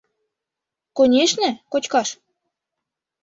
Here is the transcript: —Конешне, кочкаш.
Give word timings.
—Конешне, 0.97 1.49
кочкаш. 1.71 2.09